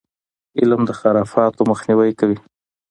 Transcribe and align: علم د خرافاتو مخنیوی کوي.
علم 0.59 0.81
د 0.87 0.91
خرافاتو 0.99 1.61
مخنیوی 1.71 2.11
کوي. 2.19 2.37